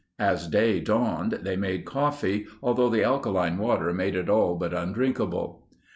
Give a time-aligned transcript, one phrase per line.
[0.17, 5.67] As day dawned, they made coffee, although the alkaline water made it all but undrinkable.